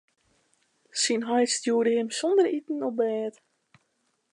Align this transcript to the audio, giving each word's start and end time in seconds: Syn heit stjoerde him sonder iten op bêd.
Syn 1.01 1.23
heit 1.29 1.51
stjoerde 1.57 1.91
him 1.97 2.09
sonder 2.19 2.47
iten 2.57 2.85
op 2.89 2.93
bêd. 2.99 3.33